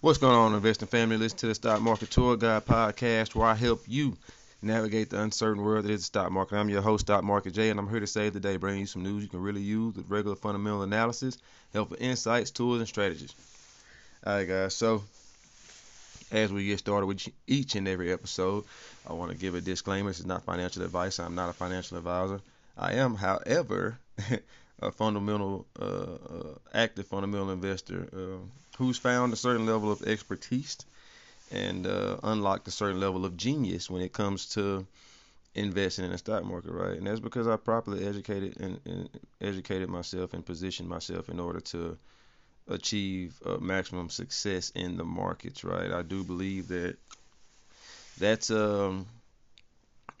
What's 0.00 0.18
going 0.18 0.36
on, 0.36 0.54
investing 0.54 0.86
family? 0.86 1.16
Listen 1.16 1.38
to 1.38 1.46
the 1.48 1.56
Stock 1.56 1.80
Market 1.80 2.12
Tour 2.12 2.36
Guide 2.36 2.64
podcast 2.64 3.34
where 3.34 3.48
I 3.48 3.56
help 3.56 3.82
you 3.88 4.16
navigate 4.62 5.10
the 5.10 5.20
uncertain 5.20 5.60
world 5.60 5.86
that 5.86 5.90
is 5.90 6.02
the 6.02 6.04
stock 6.04 6.30
market. 6.30 6.54
I'm 6.54 6.68
your 6.68 6.82
host, 6.82 7.06
Stock 7.06 7.24
Market 7.24 7.52
Jay, 7.52 7.68
and 7.68 7.80
I'm 7.80 7.90
here 7.90 7.98
to 7.98 8.06
save 8.06 8.32
the 8.32 8.38
day, 8.38 8.58
bringing 8.58 8.82
you 8.82 8.86
some 8.86 9.02
news 9.02 9.24
you 9.24 9.28
can 9.28 9.42
really 9.42 9.60
use 9.60 9.96
with 9.96 10.08
regular 10.08 10.36
fundamental 10.36 10.82
analysis, 10.82 11.36
helpful 11.72 11.96
insights, 11.98 12.52
tools, 12.52 12.78
and 12.78 12.86
strategies. 12.86 13.34
All 14.24 14.34
right, 14.34 14.46
guys. 14.46 14.76
So, 14.76 15.02
as 16.30 16.52
we 16.52 16.66
get 16.66 16.78
started 16.78 17.06
with 17.06 17.26
each 17.48 17.74
and 17.74 17.88
every 17.88 18.12
episode, 18.12 18.66
I 19.04 19.14
want 19.14 19.32
to 19.32 19.36
give 19.36 19.56
a 19.56 19.60
disclaimer. 19.60 20.10
This 20.10 20.20
is 20.20 20.26
not 20.26 20.44
financial 20.44 20.84
advice. 20.84 21.18
I'm 21.18 21.34
not 21.34 21.50
a 21.50 21.54
financial 21.54 21.98
advisor. 21.98 22.40
I 22.76 22.92
am, 22.92 23.16
however, 23.16 23.98
a 24.80 24.92
fundamental, 24.92 25.66
uh, 25.76 25.84
uh, 25.84 26.54
active 26.72 27.08
fundamental 27.08 27.50
investor 27.50 28.08
uh, 28.12 28.46
who's 28.78 28.96
found 28.96 29.32
a 29.32 29.36
certain 29.36 29.66
level 29.66 29.90
of 29.90 30.02
expertise 30.02 30.78
and 31.50 31.86
uh, 31.86 32.16
unlocked 32.22 32.68
a 32.68 32.70
certain 32.70 33.00
level 33.00 33.24
of 33.24 33.36
genius 33.36 33.90
when 33.90 34.02
it 34.02 34.12
comes 34.12 34.46
to 34.50 34.86
investing 35.54 36.04
in 36.04 36.12
the 36.12 36.18
stock 36.18 36.44
market, 36.44 36.70
right? 36.70 36.96
And 36.96 37.06
that's 37.06 37.20
because 37.20 37.48
I 37.48 37.56
properly 37.56 38.06
educated 38.06 38.60
and, 38.60 38.80
and 38.84 39.08
educated 39.40 39.88
myself 39.88 40.32
and 40.32 40.46
positioned 40.46 40.88
myself 40.88 41.28
in 41.28 41.40
order 41.40 41.60
to 41.60 41.98
achieve 42.68 43.40
uh, 43.44 43.56
maximum 43.56 44.10
success 44.10 44.70
in 44.74 44.96
the 44.96 45.04
markets, 45.04 45.64
right? 45.64 45.90
I 45.90 46.02
do 46.02 46.22
believe 46.22 46.68
that 46.68 46.96
that's 48.18 48.50
um, 48.50 49.06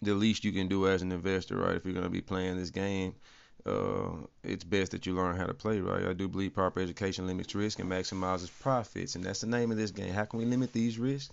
the 0.02 0.14
least 0.14 0.44
you 0.44 0.52
can 0.52 0.66
do 0.66 0.88
as 0.88 1.02
an 1.02 1.12
investor, 1.12 1.56
right? 1.56 1.76
If 1.76 1.84
you're 1.84 1.94
going 1.94 2.04
to 2.04 2.10
be 2.10 2.22
playing 2.22 2.56
this 2.56 2.70
game 2.70 3.14
uh, 3.68 4.26
it's 4.42 4.64
best 4.64 4.92
that 4.92 5.06
you 5.06 5.14
learn 5.14 5.36
how 5.36 5.46
to 5.46 5.54
play 5.54 5.80
right. 5.80 6.06
I 6.06 6.12
do 6.12 6.28
believe 6.28 6.54
proper 6.54 6.80
education 6.80 7.26
limits 7.26 7.54
risk 7.54 7.78
and 7.78 7.90
maximizes 7.90 8.50
profits, 8.60 9.14
and 9.14 9.24
that's 9.24 9.40
the 9.40 9.46
name 9.46 9.70
of 9.70 9.76
this 9.76 9.90
game. 9.90 10.12
How 10.12 10.24
can 10.24 10.38
we 10.38 10.44
limit 10.46 10.72
these 10.72 10.98
risks, 10.98 11.32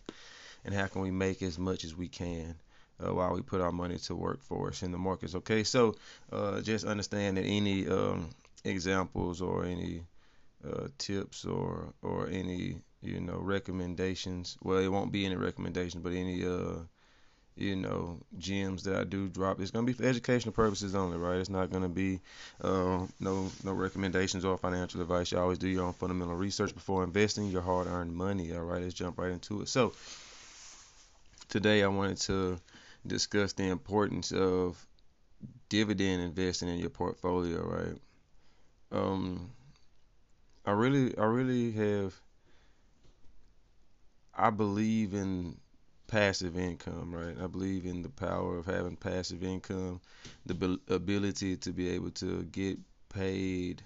and 0.63 0.73
how 0.73 0.87
can 0.87 1.01
we 1.01 1.11
make 1.11 1.41
as 1.41 1.57
much 1.57 1.83
as 1.83 1.95
we 1.95 2.07
can 2.07 2.55
uh, 3.03 3.13
while 3.13 3.33
we 3.33 3.41
put 3.41 3.61
our 3.61 3.71
money 3.71 3.97
to 3.99 4.15
work 4.15 4.41
for 4.43 4.69
us 4.69 4.83
in 4.83 4.91
the 4.91 4.97
markets? 4.97 5.35
Okay, 5.35 5.63
so 5.63 5.95
uh, 6.31 6.61
just 6.61 6.85
understand 6.85 7.37
that 7.37 7.45
any 7.45 7.87
um, 7.87 8.29
examples 8.63 9.41
or 9.41 9.65
any 9.65 10.01
uh, 10.67 10.87
tips 10.97 11.45
or 11.45 11.93
or 12.01 12.27
any 12.27 12.75
you 13.01 13.19
know 13.19 13.37
recommendations. 13.37 14.57
Well, 14.63 14.79
it 14.79 14.87
won't 14.87 15.11
be 15.11 15.25
any 15.25 15.35
recommendations, 15.35 16.03
but 16.03 16.13
any 16.13 16.45
uh 16.45 16.79
you 17.57 17.75
know, 17.75 18.19
gems 18.37 18.83
that 18.83 18.95
I 18.95 19.03
do 19.03 19.27
drop. 19.29 19.59
It's 19.59 19.71
gonna 19.71 19.87
be 19.87 19.93
for 19.93 20.03
educational 20.03 20.51
purposes 20.51 20.93
only, 20.93 21.17
right? 21.17 21.37
It's 21.37 21.49
not 21.49 21.71
gonna 21.71 21.89
be 21.89 22.19
uh, 22.61 23.05
no 23.19 23.49
no 23.63 23.73
recommendations 23.73 24.43
or 24.43 24.57
financial 24.57 25.01
advice. 25.01 25.31
You 25.31 25.39
always 25.39 25.57
do 25.57 25.67
your 25.67 25.85
own 25.85 25.93
fundamental 25.93 26.35
research 26.35 26.73
before 26.73 27.03
investing 27.03 27.47
your 27.47 27.61
hard-earned 27.61 28.13
money. 28.13 28.53
All 28.53 28.63
right, 28.63 28.81
let's 28.81 28.93
jump 28.93 29.17
right 29.17 29.31
into 29.31 29.61
it. 29.61 29.69
So 29.69 29.93
today 31.47 31.83
I 31.83 31.87
wanted 31.87 32.17
to 32.17 32.59
discuss 33.07 33.53
the 33.53 33.69
importance 33.69 34.31
of 34.31 34.85
dividend 35.69 36.21
investing 36.21 36.69
in 36.69 36.79
your 36.79 36.89
portfolio, 36.89 37.65
right? 37.65 37.97
Um, 38.91 39.51
I 40.65 40.71
really 40.71 41.17
I 41.17 41.25
really 41.25 41.71
have 41.71 42.13
I 44.37 44.49
believe 44.49 45.13
in 45.13 45.57
passive 46.07 46.57
income, 46.57 47.13
right? 47.13 47.35
I 47.41 47.47
believe 47.47 47.85
in 47.85 48.01
the 48.01 48.09
power 48.09 48.57
of 48.57 48.65
having 48.65 48.95
passive 48.95 49.43
income, 49.43 50.01
the 50.45 50.79
ability 50.89 51.57
to 51.57 51.71
be 51.71 51.89
able 51.89 52.11
to 52.11 52.43
get 52.43 52.77
paid 53.09 53.81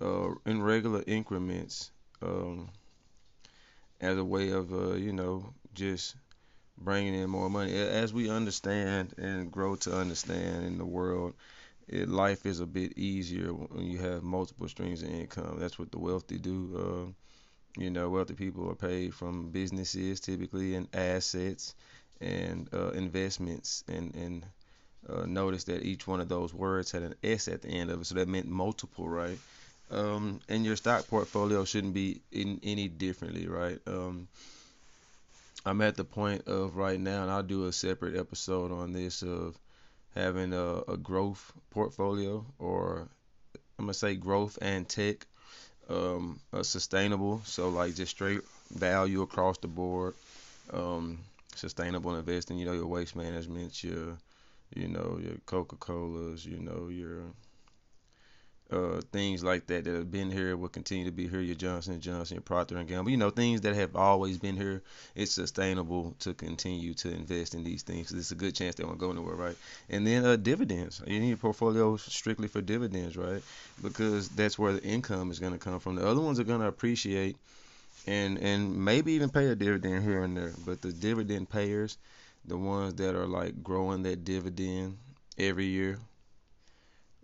uh, 0.00 0.30
in 0.46 0.62
regular 0.62 1.02
increments 1.06 1.90
um, 2.22 2.70
as 4.00 4.18
a 4.18 4.24
way 4.24 4.50
of, 4.50 4.72
uh, 4.72 4.94
you 4.94 5.12
know, 5.12 5.52
just 5.74 6.16
bringing 6.78 7.14
in 7.14 7.30
more 7.30 7.50
money. 7.50 7.76
As 7.76 8.12
we 8.12 8.30
understand 8.30 9.14
and 9.18 9.50
grow 9.50 9.76
to 9.76 9.96
understand 9.96 10.66
in 10.66 10.78
the 10.78 10.84
world, 10.84 11.34
it, 11.88 12.08
life 12.08 12.46
is 12.46 12.60
a 12.60 12.66
bit 12.66 12.96
easier 12.98 13.52
when 13.52 13.86
you 13.86 13.98
have 13.98 14.22
multiple 14.22 14.68
streams 14.68 15.02
of 15.02 15.10
income. 15.10 15.58
That's 15.58 15.78
what 15.78 15.92
the 15.92 15.98
wealthy 15.98 16.38
do. 16.38 17.12
Uh, 17.12 17.23
you 17.76 17.90
know, 17.90 18.08
wealthy 18.08 18.34
people 18.34 18.70
are 18.70 18.74
paid 18.74 19.14
from 19.14 19.50
businesses, 19.50 20.20
typically 20.20 20.74
in 20.74 20.88
assets 20.92 21.74
and 22.20 22.68
uh, 22.72 22.90
investments, 22.90 23.84
and 23.88 24.14
and 24.14 24.46
uh, 25.08 25.26
notice 25.26 25.64
that 25.64 25.82
each 25.82 26.06
one 26.06 26.20
of 26.20 26.28
those 26.28 26.54
words 26.54 26.92
had 26.92 27.02
an 27.02 27.14
S 27.22 27.48
at 27.48 27.62
the 27.62 27.68
end 27.68 27.90
of 27.90 28.00
it, 28.00 28.06
so 28.06 28.14
that 28.14 28.28
meant 28.28 28.48
multiple, 28.48 29.08
right? 29.08 29.38
Um, 29.90 30.40
and 30.48 30.64
your 30.64 30.76
stock 30.76 31.06
portfolio 31.08 31.64
shouldn't 31.64 31.94
be 31.94 32.20
in 32.32 32.60
any 32.62 32.88
differently, 32.88 33.46
right? 33.46 33.78
Um, 33.86 34.28
I'm 35.66 35.80
at 35.80 35.96
the 35.96 36.04
point 36.04 36.46
of 36.46 36.76
right 36.76 36.98
now, 36.98 37.22
and 37.22 37.30
I'll 37.30 37.42
do 37.42 37.66
a 37.66 37.72
separate 37.72 38.16
episode 38.16 38.70
on 38.70 38.92
this 38.92 39.22
of 39.22 39.58
having 40.14 40.52
a, 40.52 40.82
a 40.88 40.96
growth 40.96 41.52
portfolio, 41.70 42.46
or 42.58 43.08
I'm 43.78 43.86
gonna 43.86 43.94
say 43.94 44.14
growth 44.14 44.58
and 44.62 44.88
tech 44.88 45.26
um, 45.88 46.40
sustainable. 46.62 47.42
So 47.44 47.68
like 47.68 47.94
just 47.94 48.12
straight 48.12 48.40
value 48.74 49.22
across 49.22 49.58
the 49.58 49.68
board. 49.68 50.14
Um, 50.72 51.20
sustainable 51.54 52.16
investing. 52.16 52.58
You 52.58 52.66
know 52.66 52.72
your 52.72 52.86
waste 52.86 53.16
management, 53.16 53.82
your 53.84 54.18
you 54.74 54.88
know 54.88 55.18
your 55.22 55.36
Coca 55.46 55.76
Colas, 55.76 56.44
you 56.46 56.58
know 56.58 56.88
your 56.88 57.22
uh, 58.70 59.00
things 59.12 59.44
like 59.44 59.66
that 59.66 59.84
that 59.84 59.94
have 59.94 60.10
been 60.10 60.30
here 60.30 60.56
will 60.56 60.68
continue 60.68 61.04
to 61.04 61.12
be 61.12 61.28
here. 61.28 61.40
Your 61.40 61.54
Johnson 61.54 62.00
Johnson, 62.00 62.36
your 62.36 62.42
Procter 62.42 62.76
and 62.76 62.88
Gamble, 62.88 63.10
you 63.10 63.16
know 63.16 63.30
things 63.30 63.60
that 63.62 63.74
have 63.74 63.94
always 63.94 64.38
been 64.38 64.56
here. 64.56 64.82
It's 65.14 65.32
sustainable 65.32 66.14
to 66.20 66.32
continue 66.34 66.94
to 66.94 67.10
invest 67.10 67.54
in 67.54 67.62
these 67.62 67.82
things. 67.82 68.10
It's 68.12 68.30
a 68.30 68.34
good 68.34 68.54
chance 68.54 68.74
they 68.74 68.84
won't 68.84 68.98
go 68.98 69.10
anywhere, 69.10 69.34
right? 69.34 69.56
And 69.90 70.06
then 70.06 70.24
uh, 70.24 70.36
dividends. 70.36 71.02
You 71.06 71.20
need 71.20 71.32
a 71.32 71.36
portfolio 71.36 71.96
strictly 71.96 72.48
for 72.48 72.62
dividends, 72.62 73.16
right? 73.16 73.42
Because 73.82 74.28
that's 74.30 74.58
where 74.58 74.72
the 74.72 74.82
income 74.82 75.30
is 75.30 75.38
going 75.38 75.52
to 75.52 75.58
come 75.58 75.78
from. 75.78 75.96
The 75.96 76.06
other 76.06 76.20
ones 76.20 76.40
are 76.40 76.44
going 76.44 76.60
to 76.60 76.68
appreciate 76.68 77.36
and 78.06 78.38
and 78.38 78.84
maybe 78.84 79.12
even 79.12 79.30
pay 79.30 79.46
a 79.46 79.54
dividend 79.54 80.04
here 80.04 80.22
and 80.22 80.36
there. 80.36 80.52
But 80.64 80.82
the 80.82 80.92
dividend 80.92 81.50
payers, 81.50 81.98
the 82.46 82.56
ones 82.56 82.94
that 82.94 83.14
are 83.14 83.26
like 83.26 83.62
growing 83.62 84.02
that 84.04 84.24
dividend 84.24 84.98
every 85.38 85.66
year 85.66 85.98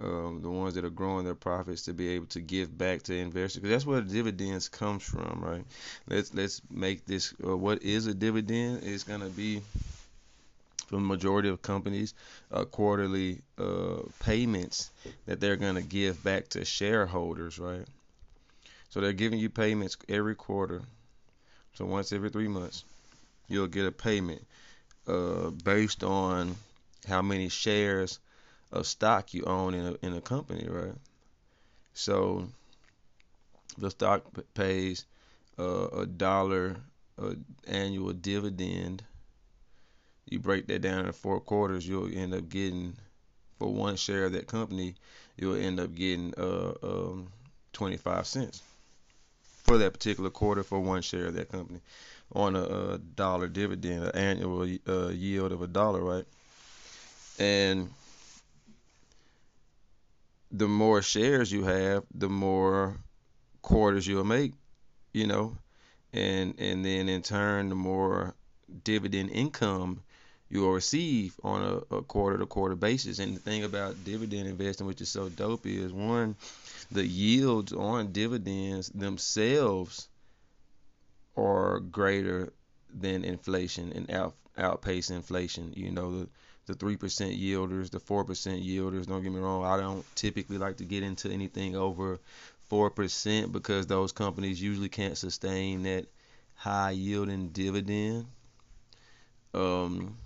um, 0.03 0.41
the 0.43 0.51
ones 0.51 0.75
that 0.75 0.85
are 0.85 0.91
growing 0.91 1.25
their 1.25 1.35
profits 1.35 1.83
to 1.83 1.93
be 1.93 2.09
able 2.09 2.27
to 2.27 2.41
give 2.41 2.77
back 2.77 3.03
to 3.03 3.15
investors 3.15 3.57
because 3.57 3.71
that's 3.71 3.87
where 3.87 4.01
dividends 4.01 4.69
comes 4.69 5.03
from 5.03 5.41
right? 5.43 5.65
Let's 6.09 6.33
let's 6.33 6.63
make 6.71 7.05
this 7.07 7.35
uh, 7.45 7.57
what 7.57 7.83
is 7.83 8.07
a 8.07 8.15
dividend 8.15 8.83
is 8.83 9.05
going 9.05 9.21
to 9.21 9.29
be 9.29 9.63
from 10.87 11.03
the 11.03 11.09
majority 11.09 11.49
of 11.49 11.63
companies 11.63 12.15
uh, 12.51 12.65
quarterly 12.65 13.43
uh, 13.59 13.99
payments 14.21 14.91
that 15.27 15.41
they're 15.41 15.57
going 15.57 15.77
to 15.77 15.83
give 15.83 16.23
back 16.25 16.49
to 16.51 16.65
shareholders 16.65 17.59
right? 17.59 17.87
So 18.89 19.01
they're 19.01 19.13
giving 19.13 19.39
you 19.39 19.51
payments 19.51 19.97
every 20.09 20.35
quarter. 20.35 20.83
So 21.75 21.85
once 21.85 22.13
every 22.13 22.31
three 22.31 22.49
months 22.49 22.85
you'll 23.49 23.67
get 23.67 23.87
a 23.87 23.93
payment 23.93 24.43
uh, 25.07 25.51
based 25.51 26.05
on 26.05 26.57
how 27.07 27.21
many 27.21 27.49
shares 27.49 28.19
of 28.73 28.87
stock 28.87 29.35
you 29.35 29.45
own 29.45 29.75
in 29.75 29.87
a 29.87 30.07
in 30.07 30.15
a 30.15 30.21
company, 30.21 30.67
right? 30.69 30.95
So 31.95 32.49
the 33.79 33.91
stock 33.91 34.25
pays 34.55 35.05
a 35.59 36.07
dollar 36.07 36.77
uh, 37.21 37.35
annual 37.67 38.13
dividend. 38.13 39.05
You 40.29 40.39
break 40.39 40.67
that 40.69 40.81
down 40.81 41.07
in 41.07 41.13
four 41.13 41.41
quarters, 41.41 41.87
you'll 41.87 42.15
end 42.15 42.35
up 42.35 42.49
getting 42.49 42.97
for 43.59 43.73
one 43.73 43.97
share 43.97 44.25
of 44.25 44.33
that 44.33 44.47
company, 44.47 44.95
you'll 45.37 45.57
end 45.57 45.81
up 45.81 45.95
getting 45.95 46.33
uh, 46.39 46.73
um, 46.83 47.29
25 47.73 48.27
cents 48.27 48.63
for 49.43 49.77
that 49.79 49.93
particular 49.93 50.31
quarter 50.31 50.63
for 50.63 50.81
one 50.81 51.03
share 51.03 51.27
of 51.27 51.35
that 51.35 51.51
company 51.51 51.81
on 52.33 52.57
a, 52.57 52.63
a 52.63 52.99
dollar 52.99 53.49
dividend, 53.49 54.05
an 54.05 54.15
annual 54.15 54.63
uh, 54.89 55.09
yield 55.09 55.53
of 55.53 55.63
a 55.63 55.67
dollar, 55.67 56.01
right? 56.01 56.25
And 57.39 57.91
the 60.51 60.69
more 60.69 61.03
shares 61.03 61.53
you 61.53 61.65
have, 61.65 62.05
the 62.15 62.29
more 62.29 62.97
quarters 63.63 64.07
you'll 64.07 64.25
make, 64.25 64.53
you 65.13 65.27
know, 65.27 65.57
and 66.13 66.55
and 66.59 66.85
then 66.85 67.09
in 67.09 67.23
turn, 67.23 67.69
the 67.69 67.75
more 67.75 68.35
dividend 68.85 69.31
income 69.31 70.03
you'll 70.49 70.73
receive 70.73 71.35
on 71.45 71.63
a, 71.63 71.97
a 71.97 72.03
quarter 72.03 72.39
to 72.39 72.47
quarter 72.47 72.75
basis. 72.75 73.21
And 73.21 73.37
the 73.37 73.41
thing 73.41 73.65
about 73.65 74.05
dividend 74.05 74.49
investing, 74.49 74.87
which 74.87 75.01
is 75.01 75.09
so 75.09 75.29
dope, 75.29 75.67
is 75.67 75.93
one, 75.93 76.35
the 76.91 77.07
yields 77.07 77.73
on 77.73 78.13
dividends 78.13 78.89
themselves 78.89 80.09
are 81.37 81.79
greater 81.79 82.53
than 82.93 83.25
inflation 83.25 83.93
and 83.93 84.11
out, 84.11 84.35
outpace 84.59 85.11
inflation. 85.11 85.73
You 85.77 85.93
know, 85.93 86.21
the 86.21 86.29
the 86.67 86.75
three 86.75 86.97
percent 86.97 87.33
yielders, 87.33 87.91
the 87.91 88.01
four 88.01 88.25
percent 88.25 88.63
yielders. 88.63 89.07
Don't 89.07 89.23
get 89.23 89.33
me 89.33 89.41
wrong. 89.41 89.65
I 89.65 89.77
don't 89.77 90.05
typically 90.15 90.59
like 90.59 90.77
to 90.79 90.85
get 90.85 91.03
into 91.03 91.31
anything 91.31 91.77
over 91.77 92.19
four 92.69 92.91
percent 92.91 93.53
because 93.53 93.87
those 93.87 94.13
companies 94.13 94.63
usually 94.63 94.89
can't 94.89 95.19
sustain 95.19 95.83
that 95.83 96.07
high 96.55 96.91
yielding 96.91 97.49
dividend. 97.49 98.27
Um, 99.53 100.17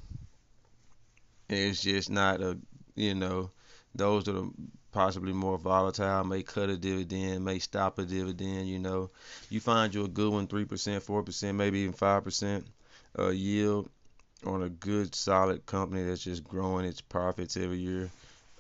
it's 1.49 1.83
just 1.83 2.11
not 2.11 2.41
a 2.41 2.59
you 2.95 3.15
know 3.15 3.51
those 3.95 4.25
that 4.25 4.37
are 4.37 4.49
possibly 4.93 5.33
more 5.33 5.59
volatile 5.59 6.25
may 6.25 6.43
cut 6.43 6.71
a 6.71 6.77
dividend, 6.77 7.45
may 7.45 7.59
stop 7.59 7.99
a 7.99 8.05
dividend. 8.05 8.69
You 8.69 8.79
know, 8.79 9.11
you 9.51 9.61
find 9.61 9.95
you 9.95 10.05
a 10.05 10.09
good 10.09 10.33
one, 10.33 10.47
three 10.47 10.65
percent, 10.65 11.03
four 11.03 11.23
percent, 11.23 11.57
maybe 11.57 11.81
even 11.81 11.95
five 11.95 12.25
percent 12.25 12.67
uh, 13.19 13.29
yield 13.29 13.89
on 14.47 14.63
a 14.63 14.69
good 14.69 15.15
solid 15.15 15.65
company 15.67 16.05
that's 16.05 16.25
just 16.25 16.45
growing 16.45 16.85
its 16.85 17.01
profits 17.01 17.57
every 17.57 17.79
year. 17.79 18.11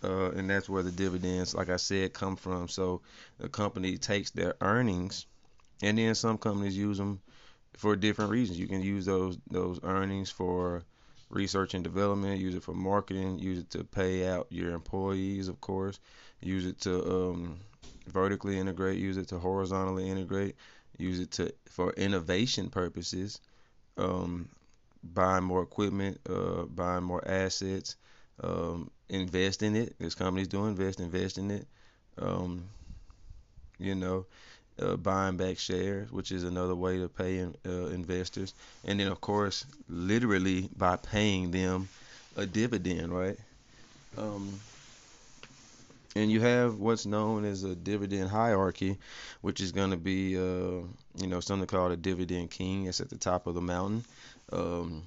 Uh, 0.02 0.30
and 0.32 0.50
that's 0.50 0.68
where 0.68 0.82
the 0.82 0.90
dividends, 0.90 1.54
like 1.54 1.70
I 1.70 1.76
said, 1.76 2.12
come 2.12 2.36
from. 2.36 2.68
So 2.68 3.00
the 3.38 3.48
company 3.48 3.96
takes 3.96 4.30
their 4.30 4.54
earnings, 4.60 5.24
and 5.82 5.96
then 5.96 6.14
some 6.14 6.36
companies 6.36 6.76
use 6.76 6.98
them 6.98 7.20
for 7.76 7.96
different 7.96 8.30
reasons. 8.30 8.58
You 8.58 8.66
can 8.66 8.82
use 8.82 9.06
those 9.06 9.38
those 9.50 9.80
earnings 9.82 10.30
for 10.30 10.82
research 11.30 11.74
and 11.74 11.82
development, 11.82 12.40
use 12.40 12.54
it 12.54 12.62
for 12.62 12.74
marketing, 12.74 13.38
use 13.38 13.58
it 13.58 13.70
to 13.70 13.84
pay 13.84 14.28
out 14.28 14.46
your 14.50 14.72
employees, 14.72 15.48
of 15.48 15.60
course, 15.60 15.98
use 16.40 16.66
it 16.66 16.80
to 16.82 17.02
um, 17.10 17.58
vertically 18.06 18.58
integrate, 18.58 18.98
use 18.98 19.16
it 19.16 19.28
to 19.28 19.38
horizontally 19.38 20.08
integrate, 20.08 20.54
use 20.98 21.18
it 21.18 21.30
to 21.32 21.52
for 21.68 21.92
innovation 21.94 22.70
purposes, 22.70 23.40
um, 23.96 24.48
buying 25.12 25.44
more 25.44 25.62
equipment, 25.62 26.20
uh, 26.28 26.62
buying 26.64 27.04
more 27.04 27.26
assets, 27.26 27.96
um, 28.42 28.90
invest 29.08 29.62
in 29.62 29.76
it. 29.76 29.94
This 29.98 30.14
companies 30.14 30.48
do 30.48 30.66
invest, 30.66 31.00
invest 31.00 31.38
in 31.38 31.50
it. 31.50 31.66
Um, 32.18 32.64
you 33.78 33.94
know, 33.94 34.26
uh, 34.80 34.96
buying 34.96 35.36
back 35.36 35.58
shares, 35.58 36.10
which 36.10 36.32
is 36.32 36.44
another 36.44 36.74
way 36.74 36.98
to 36.98 37.08
pay 37.08 37.38
in, 37.38 37.54
uh, 37.66 37.86
investors, 37.86 38.54
and 38.84 38.98
then 39.00 39.08
of 39.08 39.20
course, 39.20 39.66
literally 39.88 40.68
by 40.76 40.96
paying 40.96 41.50
them 41.50 41.88
a 42.36 42.46
dividend, 42.46 43.12
right? 43.12 43.38
Um, 44.16 44.60
and 46.16 46.30
you 46.30 46.40
have 46.40 46.76
what's 46.76 47.06
known 47.06 47.44
as 47.44 47.64
a 47.64 47.74
dividend 47.74 48.30
hierarchy, 48.30 48.98
which 49.40 49.60
is 49.60 49.72
going 49.72 49.90
to 49.90 49.96
be, 49.96 50.36
uh, 50.36 50.82
you 51.16 51.26
know, 51.26 51.40
something 51.40 51.66
called 51.66 51.92
a 51.92 51.96
dividend 51.96 52.50
king. 52.50 52.86
It's 52.86 53.00
at 53.00 53.10
the 53.10 53.16
top 53.18 53.46
of 53.46 53.54
the 53.54 53.60
mountain. 53.60 54.04
Um, 54.52 55.04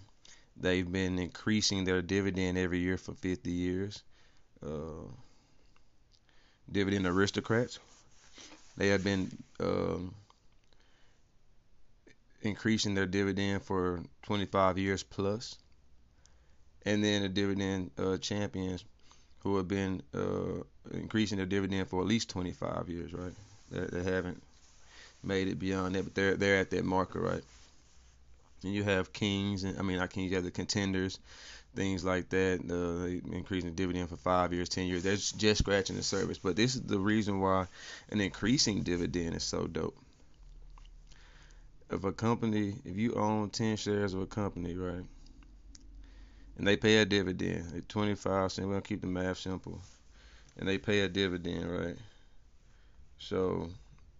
they've 0.58 0.92
been 0.92 1.20
increasing 1.20 1.86
their 1.86 2.02
dividend 2.02 2.58
every 2.58 2.80
year 2.80 2.98
for 2.98 3.14
50 3.16 3.52
years. 3.52 4.04
Uh, 4.66 5.10
dividend 6.72 7.06
aristocrats, 7.06 7.80
they 8.78 8.90
have 8.90 9.04
been 9.04 9.32
um, 9.60 10.14
increasing 12.42 12.96
their 12.96 13.06
dividend 13.06 13.62
for 13.62 14.02
25 14.24 14.80
years 14.80 15.04
plus. 15.04 15.56
And 16.86 17.04
then 17.04 17.22
the 17.22 17.30
dividend 17.30 17.92
uh, 18.00 18.18
champions 18.18 18.84
who 19.40 19.58
have 19.58 19.68
been 19.68 20.02
uh, 20.14 20.64
increasing 20.92 21.38
their 21.38 21.46
dividend 21.48 21.90
for 21.90 22.02
at 22.02 22.08
least 22.08 22.30
25 22.30 22.90
years, 22.90 23.14
right? 23.14 23.34
They, 23.72 23.86
they 23.86 24.04
haven't 24.04 24.42
made 25.24 25.48
it 25.50 25.60
beyond 25.60 25.96
that, 25.96 26.04
but 26.06 26.16
they're 26.16 26.38
they're 26.38 26.58
at 26.60 26.72
that 26.72 26.86
marker, 26.86 27.22
right? 27.22 27.44
And 28.64 28.74
you 28.74 28.84
have 28.84 29.14
kings, 29.14 29.64
and 29.64 29.78
I 29.78 29.84
mean, 29.84 29.98
not 29.98 30.10
kings. 30.10 30.32
You 30.32 30.36
have 30.36 30.44
the 30.44 30.52
contenders, 30.52 31.20
things 31.76 32.04
like 32.04 32.30
that. 32.30 32.60
Uh, 32.70 33.36
increasing 33.36 33.70
the 33.70 33.76
dividend 33.76 34.10
for 34.10 34.18
five 34.18 34.52
years, 34.52 34.70
ten 34.70 34.88
years. 34.88 35.04
They're 35.04 35.16
just 35.16 35.60
scratching 35.60 35.96
the 35.96 36.04
surface. 36.04 36.40
But 36.40 36.56
this 36.56 36.76
is 36.76 36.82
the 36.82 37.00
reason 37.00 37.40
why 37.40 37.68
an 38.10 38.20
increasing 38.20 38.82
dividend 38.82 39.36
is 39.36 39.44
so 39.44 39.68
dope. 39.68 39.98
If 41.90 42.04
a 42.04 42.12
company, 42.12 42.76
if 42.84 42.98
you 42.98 43.14
own 43.14 43.50
ten 43.52 43.78
shares 43.78 44.14
of 44.14 44.22
a 44.22 44.26
company, 44.26 44.76
right, 44.76 45.06
and 46.58 46.68
they 46.68 46.76
pay 46.76 46.98
a 46.98 47.06
dividend 47.06 47.74
at 47.76 47.88
25 47.88 48.52
cents, 48.52 48.66
we're 48.66 48.74
gonna 48.74 48.82
keep 48.82 49.02
the 49.02 49.08
math 49.08 49.38
simple, 49.38 49.80
and 50.58 50.68
they 50.68 50.78
pay 50.78 51.02
a 51.02 51.08
dividend, 51.08 51.72
right? 51.72 51.98
So 53.20 53.70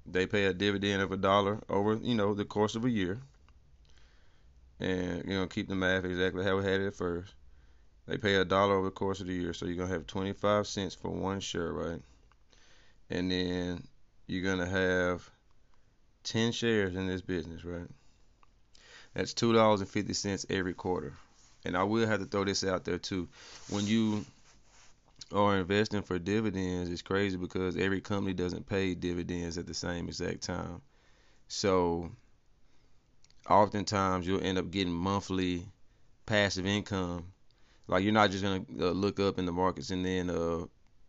they 0.06 0.28
pay 0.28 0.46
a 0.46 0.54
dividend 0.54 1.02
of 1.02 1.12
a 1.12 1.18
dollar 1.18 1.60
over, 1.70 1.96
you 1.96 2.16
know, 2.16 2.34
the 2.34 2.46
course 2.46 2.76
of 2.76 2.86
a 2.86 2.90
year 2.90 3.20
and 4.80 5.24
you 5.26 5.34
know 5.34 5.48
keep 5.48 5.68
the 5.68 5.76
math 5.76 6.06
exactly 6.06 6.44
how 6.44 6.58
we 6.58 6.64
had 6.64 6.82
it 6.82 6.88
at 6.88 6.96
first. 6.96 7.34
They 8.08 8.18
pay 8.18 8.36
a 8.36 8.46
dollar 8.46 8.76
over 8.76 8.86
the 8.86 8.92
course 8.92 9.20
of 9.20 9.28
the 9.28 9.34
year, 9.34 9.54
so 9.54 9.66
you're 9.66 9.76
gonna 9.76 9.94
have 9.94 10.08
25 10.08 10.66
cents 10.68 10.96
for 10.96 11.10
one 11.10 11.40
share, 11.40 11.74
right? 11.74 12.02
And 13.10 13.32
then 13.32 13.84
you're 14.28 14.44
gonna 14.44 14.70
have 14.70 15.30
10 16.24 16.52
shares 16.52 16.96
in 16.96 17.08
this 17.08 17.22
business, 17.22 17.66
right? 17.66 17.88
That's 19.14 19.34
two 19.34 19.52
dollars 19.52 19.82
and 19.82 19.90
fifty 19.90 20.14
cents 20.14 20.46
every 20.50 20.74
quarter. 20.74 21.14
And 21.66 21.76
I 21.76 21.84
will 21.84 22.08
have 22.08 22.20
to 22.20 22.26
throw 22.26 22.46
this 22.46 22.64
out 22.64 22.86
there 22.86 23.00
too. 23.00 23.28
When 23.70 23.86
you 23.88 24.26
are 25.32 25.58
investing 25.58 26.04
for 26.04 26.20
dividends, 26.20 26.90
it's 26.90 27.02
crazy 27.02 27.36
because 27.36 27.76
every 27.76 28.00
company 28.00 28.34
doesn't 28.34 28.68
pay 28.68 28.94
dividends 28.94 29.58
at 29.58 29.66
the 29.66 29.74
same 29.74 30.08
exact 30.08 30.44
time. 30.44 30.82
So 31.48 32.12
oftentimes 33.50 34.28
you'll 34.28 34.44
end 34.44 34.58
up 34.58 34.72
getting 34.72 34.94
monthly 34.94 35.66
passive 36.26 36.66
income. 36.66 37.26
Like 37.88 38.04
you're 38.04 38.14
not 38.14 38.32
just 38.32 38.44
gonna 38.44 38.66
uh, 38.80 38.92
look 38.92 39.20
up 39.20 39.40
in 39.40 39.46
the 39.46 39.52
markets 39.52 39.92
and 39.92 40.06
then 40.06 40.30
uh, 40.30 40.66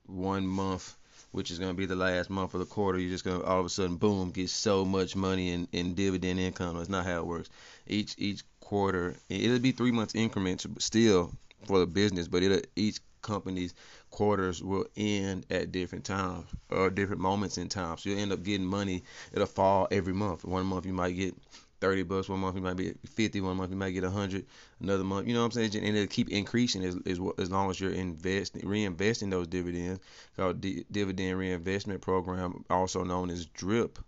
one 0.07 0.47
month, 0.47 0.97
which 1.33 1.51
is 1.51 1.59
gonna 1.59 1.75
be 1.75 1.87
the 1.87 1.97
last 1.97 2.31
month 2.31 2.55
of 2.55 2.61
the 2.61 2.67
quarter, 2.67 2.99
you're 2.99 3.11
just 3.11 3.25
gonna 3.25 3.43
all 3.43 3.61
of 3.61 3.67
a 3.67 3.69
sudden 3.69 3.97
boom 3.97 4.31
get 4.31 4.49
so 4.49 4.85
much 4.85 5.17
money 5.17 5.51
in, 5.51 5.69
in 5.73 5.95
dividend 5.95 6.39
income. 6.39 6.77
That's 6.77 6.89
not 6.89 7.05
how 7.05 7.19
it 7.19 7.27
works. 7.27 7.51
Each 7.87 8.15
each 8.19 8.43
quarter, 8.61 9.17
it'll 9.29 9.59
be 9.59 9.73
three 9.73 9.93
months 9.93 10.15
increments 10.15 10.67
still 10.79 11.33
for 11.67 11.81
the 11.81 11.87
business, 11.87 12.29
but 12.29 12.43
it'll 12.43 12.63
each 12.77 13.01
company's 13.23 13.75
quarters 14.11 14.63
will 14.63 14.87
end 14.97 15.45
at 15.51 15.73
different 15.73 16.05
times 16.05 16.47
or 16.71 16.89
different 16.89 17.21
moments 17.21 17.59
in 17.59 17.69
time. 17.69 17.99
So 17.99 18.11
you'll 18.11 18.21
end 18.21 18.33
up 18.33 18.45
getting 18.45 18.67
money. 18.67 19.03
It'll 19.33 19.47
fall 19.47 19.89
every 19.91 20.15
month. 20.15 20.45
One 20.45 20.67
month 20.67 20.87
you 20.87 20.93
might 20.93 21.17
get 21.17 21.35
30 21.81 22.03
bucks 22.05 22.29
one 22.29 22.41
month 22.41 22.57
you 22.57 22.63
might 22.63 22.77
be 22.77 22.95
50 23.07 23.41
one 23.41 23.57
month 23.57 23.71
you 23.71 23.77
might 23.77 23.91
get 23.91 24.05
a 24.05 24.09
100 24.09 24.45
another 24.81 25.05
month. 25.05 25.27
You 25.27 25.35
know 25.35 25.41
what 25.41 25.57
i'm 25.57 25.71
saying? 25.71 25.85
And 25.85 25.97
it'll 25.97 26.09
keep 26.09 26.29
increasing 26.31 26.85
as, 26.85 26.97
as, 27.07 27.21
as 27.39 27.51
long 27.51 27.71
as 27.71 27.81
you're 27.81 27.93
investing 27.93 28.63
reinvesting 28.63 29.31
those 29.31 29.47
dividends. 29.47 30.01
Called 30.37 30.61
D- 30.61 30.85
dividend 30.91 31.39
reinvestment 31.39 32.01
program 32.01 32.65
also 32.71 33.05
known 33.05 33.31
as 33.31 33.47
drip 33.47 33.99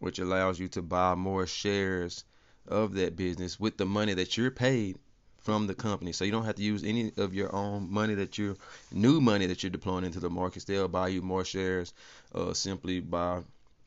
which 0.00 0.18
allows 0.18 0.58
you 0.58 0.68
to 0.68 0.82
buy 0.82 1.14
more 1.14 1.46
shares 1.46 2.24
of 2.68 2.94
that 2.94 3.16
business 3.16 3.60
with 3.60 3.76
the 3.76 3.86
money 3.86 4.14
that 4.14 4.36
you're 4.36 4.50
paid 4.50 4.98
from 5.44 5.66
the 5.66 5.74
company. 5.74 6.12
So 6.12 6.24
you 6.24 6.32
don't 6.32 6.46
have 6.46 6.56
to 6.56 6.62
use 6.62 6.82
any 6.84 7.12
of 7.18 7.34
your 7.34 7.54
own 7.54 7.92
money 7.92 8.14
that 8.14 8.38
you're 8.38 8.56
new 8.90 9.20
money 9.20 9.46
that 9.46 9.62
you're 9.62 9.70
deploying 9.70 10.04
into 10.04 10.20
the 10.20 10.30
markets 10.30 10.64
they'll 10.64 10.88
buy 10.88 11.08
you 11.08 11.22
more 11.22 11.44
shares 11.44 11.92
uh, 12.34 12.52
simply 12.54 13.00
by 13.00 13.42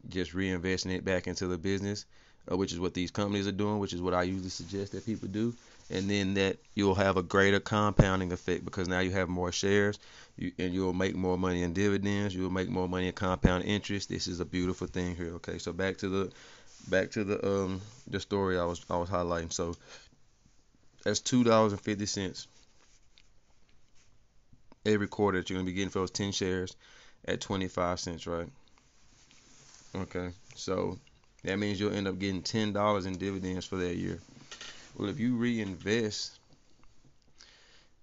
just 0.07 0.33
reinvesting 0.33 0.95
it 0.95 1.03
back 1.03 1.27
into 1.27 1.47
the 1.47 1.57
business 1.57 2.05
which 2.56 2.72
is 2.72 2.80
what 2.80 2.94
these 2.94 3.12
companies 3.12 3.48
are 3.48 3.51
doing, 3.51 3.80
which 3.80 3.94
is 3.94 4.01
what 4.01 4.13
I 4.13 4.24
usually 4.24 4.50
suggest 4.50 4.94
that 4.94 5.06
people 5.06 5.27
do. 5.27 5.54
And 5.89 6.10
then 6.10 6.34
that 6.34 6.58
you'll 6.75 6.96
have 6.96 7.16
a 7.18 7.24
greater 7.24 7.60
compounding 7.60 8.32
effect 8.34 8.66
because 8.66 8.88
now 8.88 9.00
you 9.00 9.12
have 9.12 9.30
more 9.30 9.51
shares, 9.54 10.00
you, 10.38 10.51
and 10.60 10.74
you'll 10.74 10.94
make 10.94 11.16
more 11.16 11.38
money 11.38 11.63
in 11.63 11.74
dividends. 11.74 12.36
You'll 12.36 12.50
make 12.50 12.70
more 12.70 12.89
money 12.89 13.08
in 13.08 13.13
compound 13.13 13.63
interest. 13.63 14.10
This 14.10 14.27
is 14.27 14.42
a 14.42 14.46
beautiful 14.46 14.88
thing 14.88 15.16
here. 15.16 15.34
Okay, 15.36 15.58
so 15.58 15.72
back 15.72 15.98
to 16.00 16.10
the 16.10 16.32
back 16.89 17.12
to 17.12 17.24
the 17.24 17.46
um 17.46 17.82
the 18.08 18.20
story 18.20 18.60
I 18.60 18.66
was 18.66 18.86
I 18.89 18.98
was 18.98 19.10
highlighting. 19.10 19.54
So 19.54 19.75
that's 21.04 21.22
two 21.22 21.46
dollars 21.46 21.72
and 21.72 21.82
fifty 21.82 22.06
cents 22.06 22.48
every 24.86 25.08
quarter 25.08 25.39
that 25.39 25.50
you're 25.50 25.58
gonna 25.58 25.66
be 25.66 25.74
getting 25.74 25.89
for 25.89 26.00
those 26.00 26.12
ten 26.12 26.32
shares 26.32 26.75
at 27.25 27.39
twenty 27.42 27.68
five 27.68 28.00
cents, 28.00 28.27
right? 28.27 28.48
Okay, 29.96 30.30
so 30.56 30.98
that 31.44 31.60
means 31.60 31.79
you'll 31.79 31.94
end 31.94 32.08
up 32.08 32.20
getting 32.20 32.41
ten 32.41 32.74
dollars 32.74 33.06
in 33.06 33.17
dividends 33.17 33.65
for 33.65 33.77
that 33.77 33.96
year. 33.96 34.20
Well, 34.98 35.10
if 35.10 35.20
you 35.20 35.36
reinvest 35.36 36.38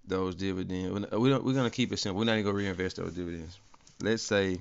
those 0.07 0.35
dividends, 0.35 1.11
we 1.11 1.33
we're 1.33 1.53
gonna 1.53 1.69
keep 1.69 1.91
it 1.91 1.97
simple. 1.97 2.19
We're 2.19 2.25
not 2.25 2.33
even 2.33 2.45
gonna 2.45 2.57
reinvest 2.57 2.97
those 2.97 3.13
dividends. 3.13 3.57
Let's 4.01 4.23
say 4.23 4.59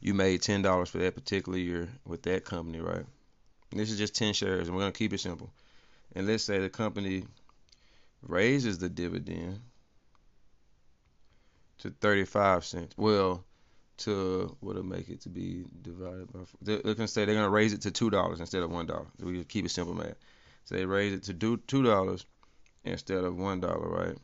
you 0.00 0.14
made 0.14 0.42
ten 0.42 0.62
dollars 0.62 0.90
for 0.90 0.98
that 0.98 1.14
particular 1.14 1.58
year 1.58 1.88
with 2.06 2.22
that 2.22 2.44
company, 2.44 2.80
right? 2.80 3.04
And 3.70 3.80
this 3.80 3.90
is 3.90 3.98
just 3.98 4.14
ten 4.14 4.32
shares, 4.32 4.68
and 4.68 4.76
we're 4.76 4.82
gonna 4.82 4.92
keep 4.92 5.12
it 5.12 5.20
simple. 5.20 5.50
And 6.14 6.26
let's 6.26 6.44
say 6.44 6.58
the 6.58 6.70
company 6.70 7.24
raises 8.22 8.78
the 8.78 8.88
dividend 8.88 9.60
to 11.78 11.90
35 11.90 12.64
cents. 12.64 12.94
Well, 12.96 13.44
to 13.98 14.56
what'll 14.60 14.82
make 14.82 15.08
it 15.08 15.20
to 15.22 15.28
be 15.28 15.64
divided 15.82 16.32
by. 16.32 16.40
They're, 16.62 16.78
they're 16.78 16.94
gonna 16.94 17.08
say 17.08 17.24
they're 17.24 17.34
gonna 17.34 17.50
raise 17.50 17.72
it 17.72 17.82
to 17.82 17.90
two 17.90 18.10
dollars 18.10 18.40
instead 18.40 18.62
of 18.62 18.70
one 18.70 18.86
dollar. 18.86 19.06
We 19.20 19.42
keep 19.44 19.64
it 19.64 19.70
simple, 19.70 19.94
man. 19.94 20.14
So 20.64 20.74
they 20.74 20.84
raise 20.84 21.12
it 21.12 21.24
to 21.24 21.32
do 21.32 21.56
two 21.56 21.82
dollars 21.82 22.24
instead 22.84 23.24
of 23.24 23.36
one 23.36 23.60
dollar, 23.60 23.88
right? 23.88 24.16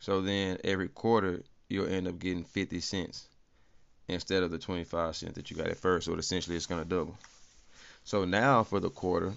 So 0.00 0.20
then 0.20 0.58
every 0.64 0.88
quarter 0.88 1.42
you'll 1.68 1.88
end 1.88 2.08
up 2.08 2.18
getting 2.18 2.44
fifty 2.44 2.80
cents 2.80 3.28
instead 4.08 4.42
of 4.42 4.50
the 4.50 4.58
twenty 4.58 4.84
five 4.84 5.16
cents 5.16 5.34
that 5.34 5.50
you 5.50 5.56
got 5.56 5.68
at 5.68 5.78
first. 5.78 6.06
So 6.06 6.14
essentially 6.14 6.56
it's 6.56 6.66
gonna 6.66 6.84
double. 6.84 7.16
So 8.04 8.24
now 8.24 8.62
for 8.62 8.80
the 8.80 8.90
quarter, 8.90 9.32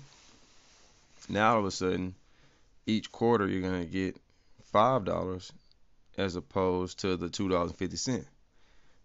now 1.27 1.53
all 1.53 1.59
of 1.59 1.65
a 1.65 1.71
sudden, 1.71 2.15
each 2.85 3.11
quarter 3.11 3.47
you're 3.47 3.61
gonna 3.61 3.85
get 3.85 4.15
five 4.71 5.05
dollars 5.05 5.51
as 6.17 6.35
opposed 6.35 6.99
to 6.99 7.15
the 7.15 7.29
two 7.29 7.49
dollars 7.49 7.71
and 7.71 7.77
fifty 7.79 7.97
cent. 7.97 8.25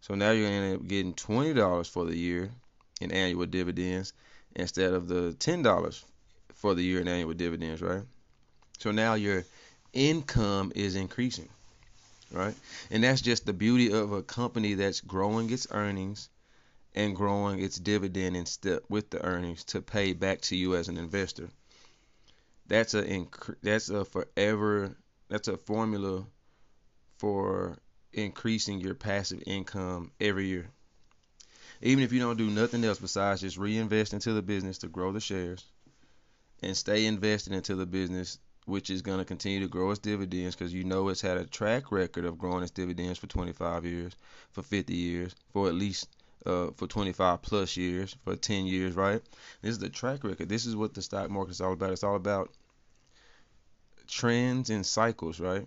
So 0.04 0.14
now 0.14 0.32
you're 0.32 0.44
gonna 0.44 0.66
end 0.66 0.76
up 0.82 0.86
getting 0.86 1.14
twenty 1.14 1.54
dollars 1.54 1.88
for 1.88 2.04
the 2.04 2.14
year 2.14 2.50
in 3.00 3.10
annual 3.10 3.46
dividends 3.46 4.12
instead 4.54 4.92
of 4.92 5.08
the 5.08 5.32
ten 5.32 5.62
dollars 5.62 6.04
for 6.52 6.74
the 6.74 6.82
year 6.82 7.00
in 7.00 7.08
annual 7.08 7.32
dividends, 7.32 7.80
right? 7.80 8.02
So 8.78 8.90
now 8.90 9.14
your 9.14 9.46
income 9.94 10.72
is 10.74 10.94
increasing, 10.94 11.48
right? 12.30 12.54
And 12.90 13.02
that's 13.02 13.22
just 13.22 13.46
the 13.46 13.54
beauty 13.54 13.94
of 13.94 14.12
a 14.12 14.22
company 14.22 14.74
that's 14.74 15.00
growing 15.00 15.48
its 15.48 15.66
earnings 15.70 16.28
and 16.94 17.16
growing 17.16 17.62
its 17.62 17.78
dividend 17.78 18.36
in 18.36 18.44
step 18.44 18.82
with 18.90 19.08
the 19.08 19.24
earnings 19.24 19.64
to 19.64 19.80
pay 19.80 20.12
back 20.12 20.42
to 20.42 20.56
you 20.56 20.76
as 20.76 20.88
an 20.88 20.98
investor. 20.98 21.48
That's 22.66 22.92
a 22.92 23.26
that's 23.62 23.88
a 23.88 24.04
forever 24.04 24.98
that's 25.30 25.48
a 25.48 25.56
formula 25.56 26.26
for 27.16 27.78
increasing 28.14 28.80
your 28.80 28.94
passive 28.94 29.42
income 29.46 30.10
every 30.20 30.46
year. 30.46 30.70
Even 31.82 32.04
if 32.04 32.12
you 32.12 32.20
don't 32.20 32.38
do 32.38 32.50
nothing 32.50 32.84
else 32.84 32.98
besides 32.98 33.40
just 33.40 33.58
reinvest 33.58 34.14
into 34.14 34.32
the 34.32 34.42
business 34.42 34.78
to 34.78 34.88
grow 34.88 35.12
the 35.12 35.20
shares 35.20 35.64
and 36.62 36.76
stay 36.76 37.06
invested 37.06 37.52
into 37.52 37.74
the 37.74 37.86
business, 37.86 38.38
which 38.66 38.88
is 38.88 39.02
going 39.02 39.18
to 39.18 39.24
continue 39.24 39.60
to 39.60 39.68
grow 39.68 39.90
its 39.90 39.98
dividends 39.98 40.54
because 40.54 40.72
you 40.72 40.84
know 40.84 41.08
it's 41.08 41.20
had 41.20 41.36
a 41.36 41.44
track 41.44 41.92
record 41.92 42.24
of 42.24 42.38
growing 42.38 42.62
its 42.62 42.70
dividends 42.70 43.18
for 43.18 43.26
25 43.26 43.84
years, 43.84 44.14
for 44.52 44.62
50 44.62 44.94
years, 44.94 45.34
for 45.52 45.68
at 45.68 45.74
least 45.74 46.08
uh, 46.46 46.68
for 46.76 46.86
25 46.86 47.42
plus 47.42 47.76
years, 47.76 48.16
for 48.24 48.36
10 48.36 48.66
years, 48.66 48.94
right? 48.94 49.22
This 49.60 49.72
is 49.72 49.78
the 49.78 49.88
track 49.88 50.24
record. 50.24 50.48
This 50.48 50.66
is 50.66 50.76
what 50.76 50.94
the 50.94 51.02
stock 51.02 51.30
market 51.30 51.50
is 51.50 51.60
all 51.60 51.72
about. 51.72 51.92
It's 51.92 52.04
all 52.04 52.16
about 52.16 52.50
trends 54.06 54.70
and 54.70 54.84
cycles, 54.84 55.40
right? 55.40 55.66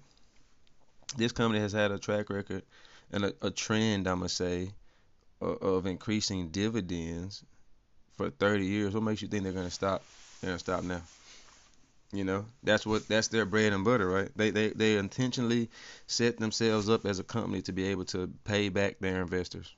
This 1.15 1.31
company 1.31 1.59
has 1.61 1.73
had 1.73 1.91
a 1.91 1.99
track 1.99 2.29
record 2.29 2.63
and 3.11 3.25
a, 3.25 3.33
a 3.41 3.51
trend, 3.51 4.07
I'm 4.07 4.19
gonna 4.19 4.29
say, 4.29 4.71
of, 5.41 5.61
of 5.61 5.85
increasing 5.85 6.49
dividends 6.49 7.43
for 8.17 8.29
30 8.29 8.65
years. 8.65 8.93
What 8.93 9.03
makes 9.03 9.21
you 9.21 9.27
think 9.27 9.43
they're 9.43 9.53
gonna 9.53 9.71
stop? 9.71 10.03
They're 10.41 10.49
gonna 10.51 10.59
stop 10.59 10.83
now. 10.83 11.01
You 12.11 12.23
know, 12.25 12.45
that's 12.63 12.85
what 12.85 13.07
that's 13.07 13.29
their 13.29 13.45
bread 13.45 13.71
and 13.73 13.83
butter, 13.85 14.07
right? 14.09 14.29
They 14.35 14.49
they 14.51 14.69
they 14.69 14.97
intentionally 14.97 15.69
set 16.07 16.37
themselves 16.37 16.89
up 16.89 17.05
as 17.05 17.19
a 17.19 17.23
company 17.23 17.61
to 17.63 17.71
be 17.73 17.85
able 17.85 18.05
to 18.05 18.27
pay 18.43 18.69
back 18.69 18.99
their 18.99 19.21
investors. 19.21 19.73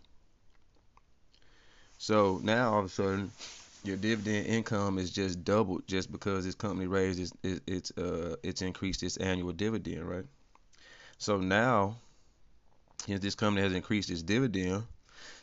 So 2.00 2.40
now 2.44 2.74
all 2.74 2.80
of 2.80 2.86
a 2.86 2.90
sudden, 2.90 3.32
your 3.84 3.98
dividend 3.98 4.48
income 4.48 4.98
is 4.98 5.12
just 5.12 5.44
doubled 5.44 5.88
just 5.88 6.12
because 6.12 6.46
this 6.46 6.56
company 6.56 6.88
raised 6.88 7.20
its 7.20 7.34
its, 7.44 7.62
its 7.68 7.92
uh 7.98 8.36
it's 8.44 8.62
increased 8.64 9.04
its 9.04 9.18
annual 9.18 9.54
dividend, 9.54 10.10
right? 10.10 10.26
So 11.20 11.38
now, 11.38 11.98
since 13.06 13.20
this 13.20 13.36
company 13.36 13.62
has 13.62 13.74
increased 13.74 14.10
its 14.10 14.24
dividend, 14.24 14.84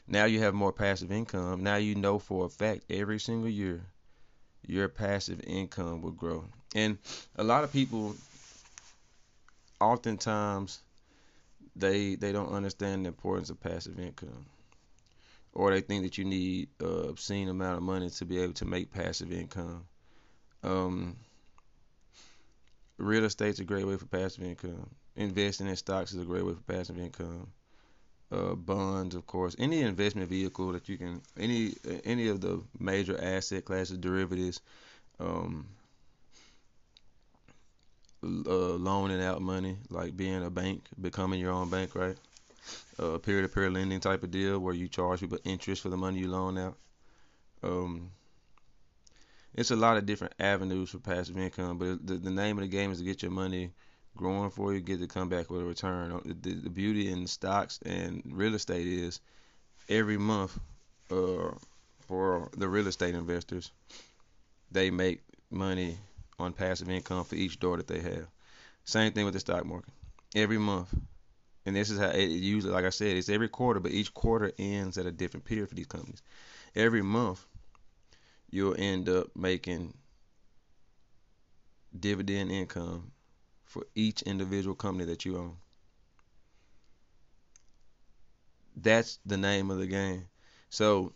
now 0.08 0.24
you 0.24 0.40
have 0.40 0.54
more 0.54 0.72
passive 0.72 1.12
income. 1.12 1.62
Now 1.62 1.76
you 1.76 1.94
know 1.94 2.18
for 2.18 2.46
a 2.46 2.48
fact 2.48 2.84
every 2.90 3.20
single 3.20 3.50
year 3.50 3.82
your 4.66 4.88
passive 4.88 5.40
income 5.46 6.00
will 6.00 6.12
grow. 6.12 6.46
And 6.74 6.98
a 7.36 7.44
lot 7.44 7.62
of 7.62 7.72
people 7.72 8.16
oftentimes 9.78 10.80
they 11.76 12.14
they 12.14 12.32
don't 12.32 12.52
understand 12.52 13.04
the 13.04 13.08
importance 13.08 13.50
of 13.50 13.60
passive 13.60 14.00
income 14.00 14.46
or 15.52 15.70
they 15.70 15.82
think 15.82 16.04
that 16.04 16.16
you 16.16 16.24
need 16.24 16.68
a 16.80 16.86
obscene 16.86 17.50
amount 17.50 17.76
of 17.76 17.82
money 17.82 18.08
to 18.08 18.24
be 18.24 18.38
able 18.38 18.54
to 18.54 18.64
make 18.64 18.90
passive 18.90 19.30
income. 19.30 19.84
Um, 20.62 21.16
real 22.96 23.24
estate's 23.24 23.58
a 23.58 23.64
great 23.64 23.86
way 23.86 23.96
for 23.96 24.06
passive 24.06 24.42
income. 24.42 24.88
Investing 25.16 25.66
in 25.66 25.76
stocks 25.76 26.12
is 26.12 26.20
a 26.20 26.24
great 26.24 26.44
way 26.44 26.54
for 26.54 26.72
passive 26.72 26.98
income. 26.98 27.48
Uh, 28.30 28.54
bonds, 28.54 29.14
of 29.14 29.26
course, 29.26 29.54
any 29.58 29.82
investment 29.82 30.28
vehicle 30.28 30.72
that 30.72 30.88
you 30.88 30.98
can, 30.98 31.22
any 31.38 31.74
any 32.04 32.28
of 32.28 32.40
the 32.40 32.60
major 32.78 33.16
asset 33.22 33.64
classes, 33.64 33.98
derivatives, 33.98 34.60
um, 35.20 35.66
uh, 38.24 38.74
loaning 38.76 39.22
out 39.22 39.40
money, 39.40 39.76
like 39.90 40.16
being 40.16 40.44
a 40.44 40.50
bank, 40.50 40.82
becoming 41.00 41.40
your 41.40 41.52
own 41.52 41.70
bank, 41.70 41.94
right? 41.94 42.16
uh, 42.98 43.18
peer-to-peer 43.18 43.70
lending 43.70 44.00
type 44.00 44.22
of 44.22 44.30
deal 44.30 44.58
where 44.58 44.74
you 44.74 44.88
charge 44.88 45.20
people 45.20 45.38
interest 45.44 45.82
for 45.82 45.88
the 45.88 45.96
money 45.96 46.20
you 46.20 46.28
loan 46.28 46.58
out. 46.58 46.76
Um, 47.62 48.10
it's 49.54 49.70
a 49.70 49.76
lot 49.76 49.96
of 49.96 50.06
different 50.06 50.34
avenues 50.38 50.90
for 50.90 50.98
passive 50.98 51.38
income, 51.38 51.78
but 51.78 52.06
the, 52.06 52.14
the 52.14 52.30
name 52.30 52.58
of 52.58 52.62
the 52.62 52.68
game 52.68 52.90
is 52.90 52.98
to 52.98 53.04
get 53.04 53.22
your 53.22 53.30
money 53.30 53.70
growing 54.16 54.50
for 54.50 54.72
you, 54.72 54.80
get 54.80 55.00
to 55.00 55.06
come 55.06 55.28
back 55.28 55.50
with 55.50 55.62
a 55.62 55.64
return. 55.64 56.12
Uh, 56.12 56.20
the, 56.24 56.54
the 56.54 56.70
beauty 56.70 57.10
in 57.10 57.26
stocks 57.26 57.78
and 57.84 58.22
real 58.26 58.54
estate 58.54 58.86
is 58.86 59.20
every 59.88 60.18
month 60.18 60.58
uh, 61.10 61.50
for 62.06 62.50
the 62.56 62.68
real 62.68 62.86
estate 62.86 63.14
investors, 63.14 63.70
they 64.70 64.90
make 64.90 65.22
money 65.50 65.98
on 66.38 66.52
passive 66.52 66.90
income 66.90 67.24
for 67.24 67.34
each 67.34 67.58
door 67.58 67.76
that 67.76 67.86
they 67.86 68.00
have. 68.00 68.26
Same 68.84 69.12
thing 69.12 69.24
with 69.24 69.34
the 69.34 69.40
stock 69.40 69.64
market. 69.64 69.92
Every 70.34 70.58
month, 70.58 70.94
and 71.64 71.74
this 71.74 71.90
is 71.90 71.98
how 71.98 72.10
it 72.10 72.28
usually, 72.28 72.72
like 72.72 72.84
I 72.84 72.90
said, 72.90 73.16
it's 73.16 73.28
every 73.28 73.48
quarter, 73.48 73.80
but 73.80 73.92
each 73.92 74.12
quarter 74.14 74.52
ends 74.58 74.98
at 74.98 75.06
a 75.06 75.12
different 75.12 75.44
period 75.44 75.68
for 75.68 75.74
these 75.74 75.86
companies. 75.86 76.22
Every 76.74 77.02
month, 77.02 77.44
you'll 78.50 78.76
end 78.78 79.08
up 79.08 79.34
making 79.34 79.94
dividend 81.98 82.52
income 82.52 83.10
for 83.66 83.86
each 83.94 84.22
individual 84.22 84.74
company 84.74 85.04
that 85.06 85.24
you 85.26 85.36
own. 85.38 85.56
That's 88.76 89.18
the 89.26 89.36
name 89.36 89.70
of 89.70 89.78
the 89.78 89.86
game. 89.86 90.28
So, 90.70 91.12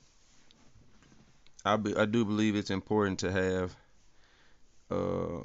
I, 1.64 1.76
be, 1.76 1.96
I 1.96 2.04
do 2.06 2.24
believe 2.24 2.54
it's 2.56 2.70
important 2.70 3.18
to 3.20 3.32
have, 3.32 3.76
uh, 4.90 5.38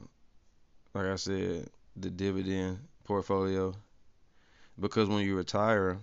like 0.94 1.06
I 1.08 1.16
said, 1.16 1.70
the 1.96 2.10
dividend 2.10 2.80
portfolio 3.04 3.76
because 4.80 5.10
when 5.10 5.26
you 5.26 5.36
retire, 5.36 6.00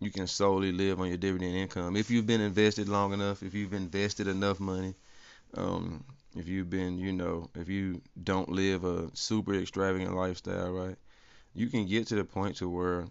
you 0.00 0.10
can 0.10 0.26
solely 0.26 0.72
live 0.72 1.00
on 1.00 1.08
your 1.08 1.16
dividend 1.16 1.54
income. 1.54 1.96
If 1.96 2.10
you've 2.10 2.26
been 2.26 2.40
invested 2.40 2.88
long 2.88 3.12
enough, 3.12 3.42
if 3.42 3.54
you've 3.54 3.74
invested 3.74 4.26
enough 4.28 4.58
money, 4.60 4.94
um, 5.54 6.04
if 6.36 6.48
you've 6.48 6.70
been, 6.70 6.98
you 6.98 7.12
know, 7.12 7.50
if 7.54 7.68
you 7.68 8.00
don't 8.22 8.48
live 8.48 8.84
a 8.84 9.10
super 9.14 9.54
extravagant 9.54 10.14
lifestyle, 10.14 10.70
right? 10.70 10.96
You 11.54 11.66
can 11.68 11.86
get 11.86 12.06
to 12.08 12.14
the 12.14 12.24
point 12.24 12.56
to 12.56 12.68
where 12.68 13.06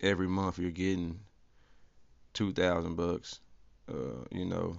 every 0.00 0.28
month 0.28 0.58
you're 0.58 0.70
getting 0.70 1.20
two 2.32 2.52
thousand 2.52 2.96
bucks, 2.96 3.40
uh, 3.90 4.24
you 4.30 4.46
know, 4.46 4.76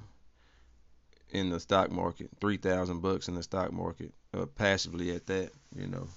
in 1.31 1.49
the 1.49 1.59
stock 1.59 1.91
market, 1.91 2.29
three 2.41 2.57
thousand 2.57 3.01
bucks 3.01 3.27
in 3.27 3.35
the 3.35 3.43
stock 3.43 3.71
market, 3.71 4.11
uh, 4.33 4.45
passively 4.45 5.11
at 5.11 5.27
that, 5.27 5.51
you 5.75 5.87
know. 5.87 6.07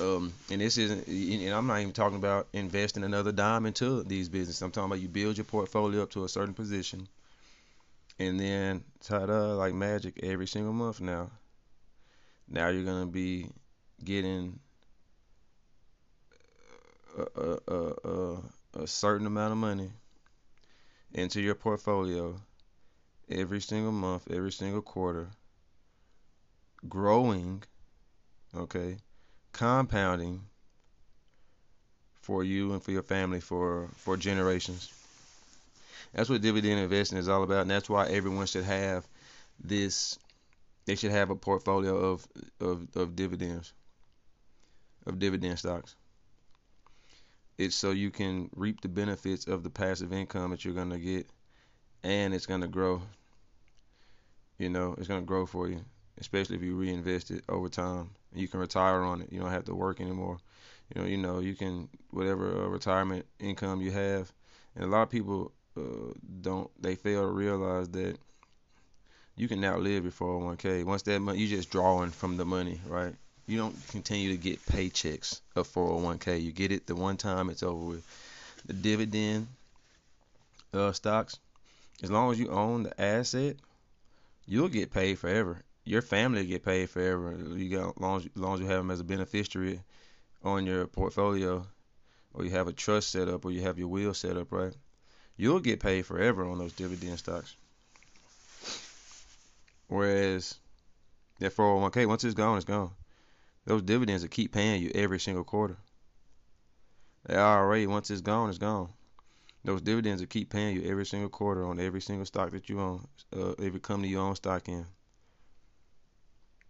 Um, 0.00 0.32
and 0.50 0.60
this 0.60 0.78
isn't, 0.78 1.06
and 1.06 1.54
I'm 1.54 1.66
not 1.66 1.80
even 1.80 1.92
talking 1.92 2.16
about 2.16 2.48
investing 2.52 3.04
another 3.04 3.30
dime 3.32 3.66
into 3.66 4.02
these 4.02 4.28
businesses. 4.28 4.62
I'm 4.62 4.70
talking 4.70 4.90
about 4.90 5.00
you 5.00 5.08
build 5.08 5.36
your 5.36 5.44
portfolio 5.44 6.02
up 6.02 6.10
to 6.12 6.24
a 6.24 6.28
certain 6.28 6.54
position, 6.54 7.08
and 8.28 8.38
then 8.38 8.84
ta-da, 9.00 9.54
like 9.54 9.74
magic, 9.74 10.20
every 10.22 10.46
single 10.46 10.72
month 10.72 11.00
now. 11.00 11.30
Now 12.48 12.68
you're 12.68 12.84
gonna 12.84 13.06
be 13.06 13.50
getting 14.04 14.60
a, 17.18 17.56
a, 17.68 17.92
a, 18.04 18.38
a 18.74 18.86
certain 18.86 19.26
amount 19.26 19.52
of 19.52 19.58
money 19.58 19.90
into 21.12 21.40
your 21.40 21.54
portfolio 21.54 22.40
every 23.28 23.60
single 23.60 23.92
month, 23.92 24.30
every 24.30 24.52
single 24.52 24.82
quarter, 24.82 25.28
growing, 26.88 27.62
okay, 28.54 28.98
compounding 29.52 30.42
for 32.20 32.44
you 32.44 32.72
and 32.72 32.82
for 32.82 32.92
your 32.92 33.02
family 33.02 33.40
for 33.40 33.88
for 33.96 34.16
generations. 34.16 35.01
That's 36.12 36.28
what 36.28 36.42
dividend 36.42 36.80
investing 36.80 37.18
is 37.18 37.28
all 37.28 37.42
about, 37.42 37.62
and 37.62 37.70
that's 37.70 37.88
why 37.88 38.06
everyone 38.08 38.46
should 38.46 38.64
have 38.64 39.06
this. 39.58 40.18
They 40.86 40.96
should 40.96 41.12
have 41.12 41.30
a 41.30 41.36
portfolio 41.36 41.96
of 41.96 42.26
of, 42.60 42.88
of 42.96 43.16
dividends, 43.16 43.72
of 45.06 45.18
dividend 45.18 45.58
stocks. 45.58 45.96
It's 47.58 47.76
so 47.76 47.90
you 47.90 48.10
can 48.10 48.50
reap 48.56 48.80
the 48.80 48.88
benefits 48.88 49.46
of 49.46 49.62
the 49.62 49.70
passive 49.70 50.12
income 50.12 50.50
that 50.50 50.64
you're 50.64 50.74
gonna 50.74 50.98
get, 50.98 51.28
and 52.02 52.34
it's 52.34 52.46
gonna 52.46 52.68
grow. 52.68 53.02
You 54.58 54.70
know, 54.70 54.94
it's 54.98 55.08
gonna 55.08 55.22
grow 55.22 55.46
for 55.46 55.68
you, 55.68 55.84
especially 56.18 56.56
if 56.56 56.62
you 56.62 56.74
reinvest 56.76 57.30
it 57.30 57.44
over 57.48 57.68
time 57.68 58.10
you 58.34 58.48
can 58.48 58.60
retire 58.60 59.02
on 59.02 59.22
it. 59.22 59.32
You 59.32 59.40
don't 59.40 59.50
have 59.50 59.64
to 59.64 59.74
work 59.74 60.00
anymore. 60.00 60.38
You 60.94 61.00
know, 61.02 61.08
you 61.08 61.16
know, 61.16 61.38
you 61.38 61.54
can 61.54 61.88
whatever 62.10 62.64
uh, 62.64 62.68
retirement 62.68 63.26
income 63.38 63.80
you 63.80 63.90
have, 63.90 64.32
and 64.74 64.84
a 64.84 64.88
lot 64.88 65.02
of 65.02 65.10
people 65.10 65.52
uh, 65.76 66.12
don't. 66.40 66.70
They 66.82 66.94
fail 66.94 67.22
to 67.22 67.28
realize 67.28 67.88
that 67.90 68.16
you 69.36 69.48
can 69.48 69.60
now 69.60 69.78
live 69.78 70.04
your 70.04 70.12
401k. 70.12 70.84
Once 70.84 71.02
that 71.02 71.20
money, 71.20 71.38
you 71.38 71.48
just 71.48 71.70
drawing 71.70 72.10
from 72.10 72.36
the 72.36 72.44
money, 72.44 72.80
right? 72.86 73.14
You 73.46 73.58
don't 73.58 73.76
continue 73.88 74.30
to 74.30 74.36
get 74.36 74.64
paychecks 74.66 75.40
of 75.56 75.68
401k. 75.68 76.42
You 76.42 76.52
get 76.52 76.72
it 76.72 76.86
the 76.86 76.94
one 76.94 77.16
time, 77.16 77.50
it's 77.50 77.62
over 77.62 77.84
with. 77.84 78.06
The 78.66 78.74
dividend 78.74 79.48
uh, 80.72 80.92
stocks, 80.92 81.38
as 82.02 82.10
long 82.10 82.30
as 82.30 82.38
you 82.38 82.50
own 82.50 82.84
the 82.84 83.00
asset, 83.00 83.56
you'll 84.46 84.68
get 84.68 84.92
paid 84.92 85.18
forever. 85.18 85.62
Your 85.84 86.02
family 86.02 86.46
get 86.46 86.64
paid 86.64 86.90
forever. 86.90 87.36
You 87.56 87.76
got 87.76 87.88
as 87.96 88.00
long 88.00 88.16
as, 88.18 88.26
as 88.26 88.36
long 88.36 88.54
as 88.54 88.60
you 88.60 88.66
have 88.66 88.78
them 88.78 88.90
as 88.92 89.00
a 89.00 89.04
beneficiary 89.04 89.80
on 90.44 90.66
your 90.66 90.86
portfolio, 90.86 91.66
or 92.34 92.44
you 92.44 92.50
have 92.50 92.68
a 92.68 92.72
trust 92.72 93.10
set 93.10 93.28
up, 93.28 93.44
or 93.44 93.50
you 93.50 93.62
have 93.62 93.78
your 93.78 93.88
will 93.88 94.14
set 94.14 94.36
up, 94.36 94.52
right? 94.52 94.74
You'll 95.42 95.58
get 95.58 95.80
paid 95.80 96.06
forever 96.06 96.48
on 96.48 96.58
those 96.58 96.72
dividend 96.72 97.18
stocks. 97.18 97.56
Whereas 99.88 100.54
that 101.40 101.56
401k, 101.56 102.06
once 102.06 102.22
it's 102.22 102.34
gone, 102.34 102.58
it's 102.58 102.64
gone. 102.64 102.92
Those 103.64 103.82
dividends 103.82 104.22
will 104.22 104.28
keep 104.28 104.52
paying 104.52 104.80
you 104.80 104.92
every 104.94 105.18
single 105.18 105.42
quarter. 105.42 105.76
The 107.24 107.38
IRA, 107.38 107.88
once 107.88 108.08
it's 108.12 108.20
gone, 108.20 108.50
it's 108.50 108.58
gone. 108.58 108.90
Those 109.64 109.80
dividends 109.80 110.22
will 110.22 110.28
keep 110.28 110.48
paying 110.48 110.76
you 110.76 110.88
every 110.88 111.06
single 111.06 111.28
quarter 111.28 111.66
on 111.66 111.80
every 111.80 112.02
single 112.02 112.24
stock 112.24 112.52
that 112.52 112.68
you 112.68 112.78
own, 112.78 113.08
uh, 113.36 113.54
every 113.58 113.80
company 113.80 114.10
you 114.10 114.20
own 114.20 114.36
stock 114.36 114.68
in. 114.68 114.86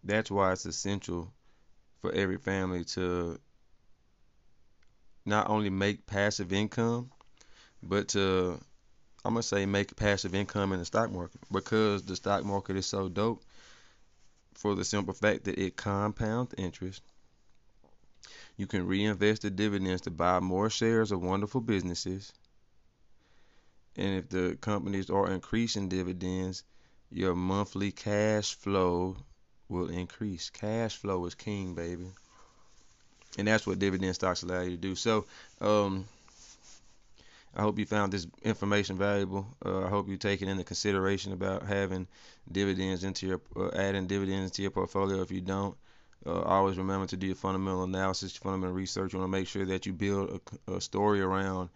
That's 0.03 0.31
why 0.31 0.51
it's 0.53 0.65
essential 0.65 1.31
for 2.01 2.11
every 2.13 2.39
family 2.39 2.85
to 2.97 3.39
not 5.27 5.51
only 5.51 5.69
make 5.69 6.07
passive 6.07 6.55
income, 6.55 7.11
but 7.83 8.09
to 8.09 8.61
I'm 9.25 9.35
gonna 9.35 9.43
say 9.43 9.67
make 9.67 9.95
passive 9.97 10.35
income 10.35 10.73
in 10.73 10.81
the 10.81 10.85
stock 10.85 11.11
market 11.11 11.41
because 11.51 12.03
the 12.03 12.17
stock 12.17 12.45
market 12.45 12.77
is 12.77 12.87
so 12.87 13.09
dope 13.09 13.43
for 14.55 14.75
the 14.75 14.85
simple 14.85 15.15
fact 15.15 15.45
that 15.45 15.59
it 15.59 15.77
compounds 15.77 16.55
interest. 16.59 17.03
You 18.57 18.67
can 18.67 18.87
reinvest 18.87 19.43
the 19.43 19.51
dividends 19.51 20.03
to 20.03 20.11
buy 20.11 20.41
more 20.41 20.71
shares 20.71 21.13
of 21.13 21.23
wonderful 21.23 21.61
businesses. 21.61 22.33
And 23.97 24.19
if 24.19 24.29
the 24.29 24.57
companies 24.61 25.11
are 25.11 25.31
increasing 25.31 25.89
dividends, 25.89 26.65
your 27.11 27.35
monthly 27.35 27.93
cash 27.93 28.55
flow 28.55 29.17
will 29.69 29.89
increase. 29.89 30.51
Cash 30.51 30.97
flow 30.97 31.25
is 31.27 31.35
king, 31.35 31.75
baby. 31.75 32.07
And 33.39 33.49
that's 33.49 33.67
what 33.67 33.79
dividend 33.79 34.15
stocks 34.15 34.43
allow 34.43 34.61
you 34.63 34.71
to 34.71 34.77
do. 34.77 34.95
So, 34.95 35.27
um, 35.61 36.07
I 37.55 37.61
hope 37.61 37.79
you 37.79 37.85
found 37.85 38.13
this 38.13 38.27
information 38.43 38.97
valuable. 38.97 39.47
Uh, 39.65 39.85
I 39.85 39.89
hope 39.89 40.09
you 40.09 40.17
take 40.17 40.41
it 40.41 40.49
into 40.49 40.65
consideration 40.65 41.33
about 41.33 41.65
having 41.65 42.07
dividends 42.51 43.05
into 43.05 43.27
your 43.27 43.41
uh, 43.57 43.69
adding 43.75 44.07
dividends 44.07 44.51
into 44.51 44.63
your 44.63 44.71
portfolio. 44.71 45.21
If 45.21 45.31
you 45.31 45.43
don't, 45.43 45.77
uh, 46.25 46.41
always 46.43 46.79
remember 46.79 47.07
to 47.07 47.17
do 47.17 47.27
your 47.27 47.37
fundamental 47.37 47.83
analysis, 47.83 48.35
your 48.35 48.41
fundamental 48.51 48.75
research. 48.75 49.13
You 49.13 49.19
want 49.19 49.31
to 49.31 49.39
make 49.39 49.49
sure 49.49 49.67
that 49.67 49.85
you 49.85 49.93
build 49.93 50.41
a, 50.69 50.73
a, 50.75 50.81
story 50.81 51.21
around 51.21 51.69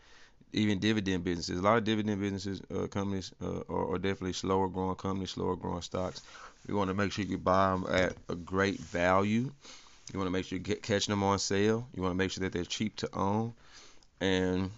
even 0.52 0.78
dividend 0.78 1.24
businesses. 1.24 1.58
A 1.58 1.62
lot 1.62 1.76
of 1.76 1.84
dividend 1.84 2.20
businesses 2.20 2.62
uh, 2.74 2.86
companies 2.86 3.32
uh, 3.42 3.60
are, 3.68 3.94
are, 3.94 3.98
definitely 3.98 4.32
slower 4.32 4.68
growing 4.68 4.94
companies, 4.94 5.32
slower 5.32 5.56
growing 5.56 5.82
stocks. 5.82 6.22
You 6.66 6.76
want 6.76 6.88
to 6.88 6.94
make 6.94 7.12
sure 7.12 7.24
you 7.24 7.36
buy 7.36 7.72
them 7.72 7.86
at 7.90 8.14
a 8.30 8.34
great 8.34 8.78
value. 8.78 9.50
You 10.12 10.18
want 10.18 10.28
to 10.28 10.30
make 10.30 10.46
sure 10.46 10.56
you 10.56 10.64
get 10.64 10.82
catching 10.82 11.12
them 11.12 11.22
on 11.22 11.38
sale. 11.38 11.86
You 11.94 12.02
want 12.02 12.12
to 12.12 12.16
make 12.16 12.30
sure 12.30 12.42
that 12.44 12.52
they're 12.52 12.64
cheap 12.64 12.96
to 12.96 13.10
own, 13.12 13.52
and 14.20 14.70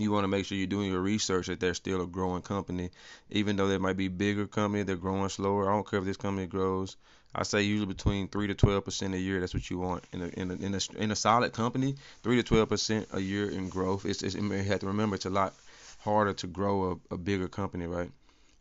you 0.00 0.12
want 0.12 0.24
to 0.24 0.28
make 0.28 0.44
sure 0.46 0.56
you're 0.56 0.66
doing 0.66 0.90
your 0.90 1.00
research 1.00 1.46
that 1.46 1.60
they're 1.60 1.74
still 1.74 2.02
a 2.02 2.06
growing 2.06 2.42
company, 2.42 2.90
even 3.30 3.56
though 3.56 3.68
they 3.68 3.78
might 3.78 3.96
be 3.96 4.08
bigger 4.08 4.46
company, 4.46 4.82
they're 4.82 4.96
growing 4.96 5.28
slower. 5.28 5.68
I 5.68 5.74
don't 5.74 5.88
care 5.88 5.98
if 5.98 6.04
this 6.04 6.16
company 6.16 6.46
grows. 6.46 6.96
I 7.34 7.44
say 7.44 7.62
usually 7.62 7.86
between 7.86 8.28
three 8.28 8.48
to 8.48 8.54
twelve 8.54 8.84
percent 8.84 9.14
a 9.14 9.18
year. 9.18 9.38
That's 9.38 9.54
what 9.54 9.70
you 9.70 9.78
want 9.78 10.04
in 10.12 10.22
a 10.22 10.26
in 10.28 10.50
a 10.50 10.54
in 10.54 10.74
a, 10.74 10.80
in 10.98 11.10
a 11.12 11.16
solid 11.16 11.52
company. 11.52 11.94
Three 12.22 12.36
to 12.36 12.42
twelve 12.42 12.68
percent 12.68 13.08
a 13.12 13.20
year 13.20 13.48
in 13.48 13.68
growth. 13.68 14.04
It's, 14.04 14.22
it's 14.22 14.34
you 14.34 14.50
have 14.50 14.80
to 14.80 14.86
remember 14.86 15.14
it's 15.16 15.26
a 15.26 15.30
lot 15.30 15.54
harder 16.00 16.32
to 16.32 16.46
grow 16.46 17.00
a, 17.10 17.14
a 17.14 17.18
bigger 17.18 17.46
company, 17.46 17.86
right? 17.86 18.10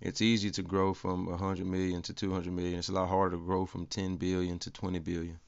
It's 0.01 0.21
easy 0.21 0.49
to 0.51 0.61
grow 0.61 0.93
from 0.93 1.25
100 1.25 1.65
million 1.65 2.01
to 2.03 2.13
200 2.13 2.53
million. 2.53 2.79
It's 2.79 2.87
a 2.87 2.93
lot 2.93 3.09
harder 3.09 3.35
to 3.35 3.43
grow 3.43 3.65
from 3.65 3.85
10 3.85 4.15
billion 4.15 4.57
to 4.59 4.71
20 4.71 4.99
billion. 4.99 5.39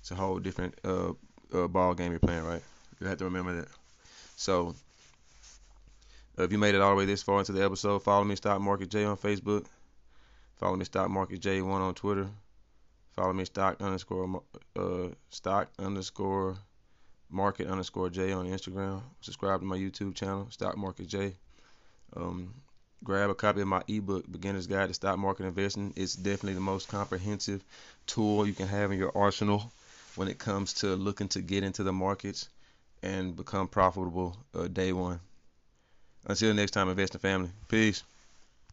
It's 0.00 0.10
a 0.10 0.14
whole 0.14 0.38
different 0.38 0.78
uh, 0.84 1.12
uh, 1.54 1.68
ball 1.68 1.94
game 1.94 2.10
you're 2.10 2.18
playing, 2.18 2.44
right? 2.44 2.62
You 3.00 3.06
have 3.06 3.18
to 3.18 3.24
remember 3.24 3.54
that. 3.62 3.68
So 4.36 4.74
if 6.36 6.50
you 6.50 6.58
made 6.58 6.74
it 6.74 6.80
all 6.80 6.90
the 6.90 6.96
way 6.96 7.04
this 7.04 7.22
far 7.22 7.38
into 7.38 7.52
the 7.52 7.64
episode, 7.64 8.00
follow 8.02 8.24
me, 8.24 8.36
Stock 8.36 8.60
Market 8.60 8.90
J 8.90 9.04
on 9.04 9.16
Facebook. 9.16 9.66
Follow 10.56 10.76
me, 10.76 10.84
Stock 10.84 11.10
Market 11.10 11.40
J1 11.40 11.66
on 11.66 11.94
Twitter. 11.94 12.28
Follow 13.12 13.32
me, 13.32 13.44
Stock 13.44 13.80
underscore 13.80 14.42
uh, 14.76 15.08
Stock 15.30 15.68
underscore 15.78 16.56
Market 17.30 17.68
underscore 17.68 18.10
J 18.10 18.32
on 18.32 18.46
Instagram. 18.48 19.02
Subscribe 19.20 19.60
to 19.60 19.66
my 19.66 19.76
YouTube 19.76 20.14
channel, 20.14 20.48
Stock 20.50 20.76
Market 20.76 21.06
J. 21.06 21.34
Um, 22.16 22.54
grab 23.04 23.30
a 23.30 23.34
copy 23.34 23.60
of 23.60 23.68
my 23.68 23.82
ebook, 23.86 24.24
Beginner's 24.30 24.66
Guide 24.66 24.88
to 24.88 24.94
Stock 24.94 25.18
Market 25.18 25.46
Investing. 25.46 25.92
It's 25.96 26.14
definitely 26.14 26.54
the 26.54 26.60
most 26.60 26.88
comprehensive 26.88 27.62
tool 28.06 28.46
you 28.46 28.54
can 28.54 28.66
have 28.66 28.90
in 28.90 28.98
your 28.98 29.16
arsenal 29.16 29.70
when 30.16 30.28
it 30.28 30.38
comes 30.38 30.74
to 30.74 30.94
looking 30.96 31.28
to 31.28 31.40
get 31.40 31.64
into 31.64 31.82
the 31.82 31.92
markets 31.92 32.48
and 33.02 33.36
become 33.36 33.68
profitable 33.68 34.36
uh, 34.54 34.68
day 34.68 34.92
one. 34.92 35.20
Until 36.26 36.54
next 36.54 36.72
time, 36.72 36.88
invest 36.88 37.14
in 37.14 37.20
family. 37.20 37.50
Peace. 37.68 38.02